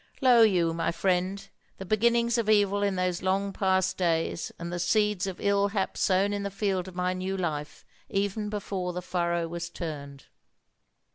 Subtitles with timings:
[0.19, 1.47] "Lo you, my friend,
[1.77, 5.95] the beginnings of evil in those long past days, and the seeds of ill hap
[5.95, 10.25] sown in the field of my new life even before the furrow was turned.